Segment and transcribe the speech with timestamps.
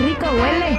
[0.00, 0.78] rico huele!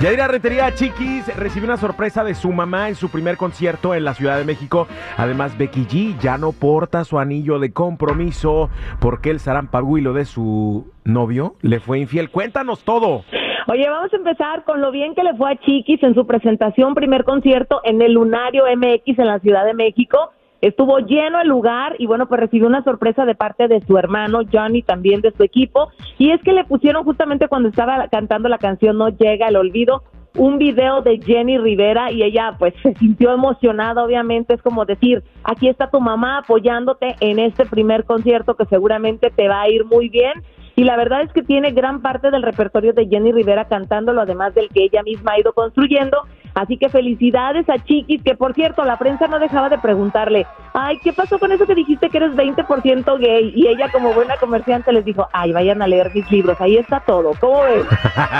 [0.00, 4.12] Yadira Rentería Chiquis recibió una sorpresa de su mamá en su primer concierto en la
[4.12, 4.86] Ciudad de México.
[5.16, 8.68] Además, Becky G ya no porta su anillo de compromiso
[9.00, 12.30] porque el zarampaguilo de su novio le fue infiel.
[12.30, 13.24] Cuéntanos todo.
[13.66, 16.94] Oye, vamos a empezar con lo bien que le fue a Chiquis en su presentación,
[16.94, 20.32] primer concierto en el Lunario MX en la Ciudad de México.
[20.64, 24.40] Estuvo lleno el lugar y bueno, pues recibió una sorpresa de parte de su hermano
[24.50, 25.90] Johnny, también de su equipo.
[26.16, 30.04] Y es que le pusieron justamente cuando estaba cantando la canción No llega el olvido,
[30.38, 35.22] un video de Jenny Rivera y ella pues se sintió emocionada, obviamente es como decir,
[35.42, 39.84] aquí está tu mamá apoyándote en este primer concierto que seguramente te va a ir
[39.84, 40.32] muy bien
[40.76, 44.54] y la verdad es que tiene gran parte del repertorio de Jenny Rivera cantándolo, además
[44.54, 46.22] del que ella misma ha ido construyendo.
[46.54, 50.98] Así que felicidades a Chiquis, que por cierto, la prensa no dejaba de preguntarle, ay,
[51.02, 53.52] ¿qué pasó con eso que dijiste que eres 20% gay?
[53.54, 57.00] Y ella como buena comerciante les dijo, ay, vayan a leer mis libros, ahí está
[57.00, 57.84] todo, ¿cómo ves?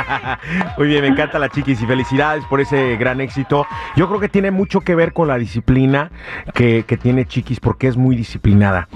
[0.79, 3.67] Muy bien, me encanta la Chiquis y felicidades por ese gran éxito.
[3.97, 6.11] Yo creo que tiene mucho que ver con la disciplina
[6.55, 8.89] que, que tiene Chiquis porque es muy disciplinada.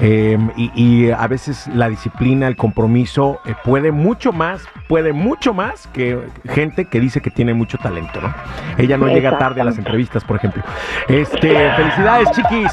[0.00, 5.54] Eh, y, y a veces la disciplina, el compromiso, eh, puede mucho más, puede mucho
[5.54, 8.34] más que gente que dice que tiene mucho talento, ¿no?
[8.78, 10.62] Ella no llega tarde a las entrevistas, por ejemplo.
[11.08, 12.72] Este, felicidades, chiquis.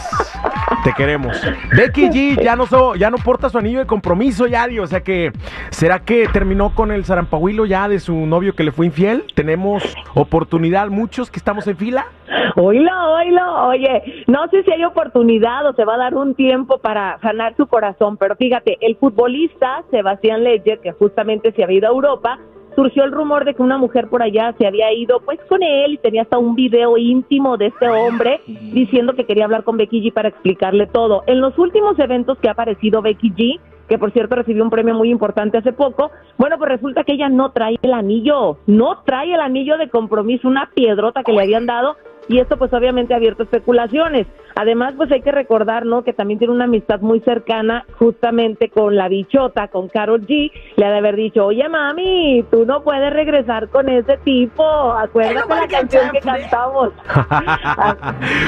[0.84, 1.40] Te queremos.
[1.76, 4.80] Becky G ya no so, ya no porta su anillo de compromiso, Yari.
[4.80, 5.32] O sea que,
[5.70, 9.26] ¿será que terminó con el zarampahuilo ya de su novio que le fue infiel?
[9.36, 12.08] ¿Tenemos oportunidad muchos que estamos en fila?
[12.56, 16.80] Oílo, oílo, oye, no sé si hay oportunidad o se va a dar un tiempo
[16.80, 21.88] para ganar su corazón, pero fíjate, el futbolista Sebastián Ledger, que justamente se había ido
[21.88, 22.40] a Europa,
[22.76, 25.94] surgió el rumor de que una mujer por allá se había ido pues con él
[25.94, 30.02] y tenía hasta un video íntimo de este hombre diciendo que quería hablar con Becky
[30.02, 31.24] G para explicarle todo.
[31.28, 34.94] En los últimos eventos que ha aparecido Becky G, que por cierto recibió un premio
[34.94, 39.34] muy importante hace poco, bueno, pues resulta que ella no trae el anillo, no trae
[39.34, 43.18] el anillo de compromiso, una piedrota que le habían dado y esto pues obviamente ha
[43.18, 44.28] abierto especulaciones.
[44.62, 46.04] Además, pues hay que recordar, ¿no?
[46.04, 50.52] Que también tiene una amistad muy cercana justamente con la bichota, con Carol G.
[50.76, 54.64] Le ha de haber dicho, oye mami, tú no puedes regresar con ese tipo.
[54.64, 56.90] Acuérdate la canción que cantamos.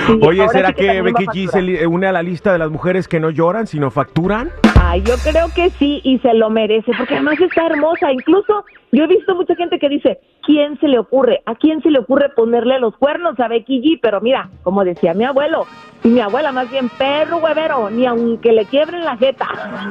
[0.06, 2.70] Sí, oye, ¿será sí que, a Becky G se une a la lista de las
[2.70, 4.52] mujeres que no lloran, sino facturan?
[4.80, 8.12] Ay, yo creo que sí y se lo merece, porque además está hermosa.
[8.12, 11.42] Incluso yo he visto mucha gente que dice, ¿quién se le ocurre?
[11.46, 14.00] ¿A quién se le ocurre ponerle los cuernos a Becky G?
[14.02, 15.66] Pero mira, como decía mi abuelo,
[16.04, 19.48] mi abuela más bien, perro huevero, ni aunque le quiebren la jeta.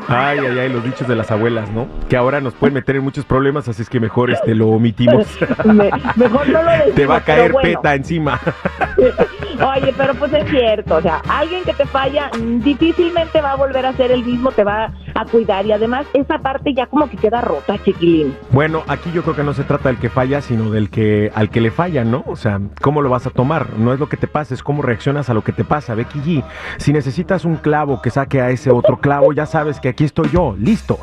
[0.09, 1.87] Ay, ay, ay, los dichos de las abuelas, ¿no?
[2.09, 5.27] Que ahora nos pueden meter en muchos problemas, así es que mejor este lo omitimos.
[5.65, 7.69] Me- mejor no lo decimos, Te va a caer bueno.
[7.81, 8.39] peta encima.
[9.77, 13.87] Oye, pero pues es cierto, o sea, alguien que te falla difícilmente va a volver
[13.87, 17.17] a ser el mismo, te va a cuidar y además esa parte ya como que
[17.17, 18.37] queda rota, chiquilín.
[18.51, 21.51] Bueno, aquí yo creo que no se trata del que falla, sino del que al
[21.51, 22.25] que le falla, ¿no?
[22.27, 23.79] O sea, ¿cómo lo vas a tomar?
[23.79, 25.95] No es lo que te pasa, es cómo reaccionas a lo que te pasa.
[25.95, 26.45] Becky G,
[26.79, 30.31] si necesitas un clavo que saque a ese otro clavo, ya sabes que aquí estoy
[30.31, 30.99] yo, listo.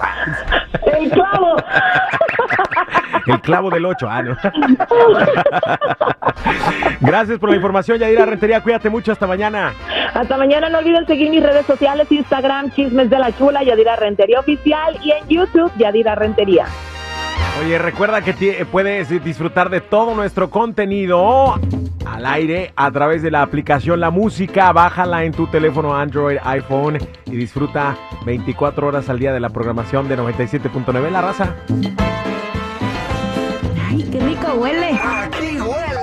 [0.99, 1.55] ¡El clavo!
[3.27, 4.37] El clavo del 8, ah, no.
[7.01, 8.61] Gracias por la información, Yadira Rentería.
[8.61, 9.73] Cuídate mucho, hasta mañana.
[10.13, 14.39] Hasta mañana, no olviden seguir mis redes sociales, Instagram, Chismes de la Chula, Yadira Rentería
[14.39, 16.65] Oficial y en YouTube, Yadira Rentería.
[17.63, 21.59] Oye, recuerda que ti- puedes disfrutar de todo nuestro contenido
[22.05, 24.71] al aire a través de la aplicación La Música.
[24.71, 30.07] Bájala en tu teléfono Android, iPhone y disfruta 24 horas al día de la programación
[30.07, 31.55] de 97.9 La Raza.
[33.89, 34.91] ¡Ay, qué rico huele!
[34.93, 35.98] Aquí huele